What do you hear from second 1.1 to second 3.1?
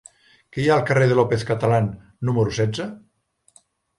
de López Catalán número setze?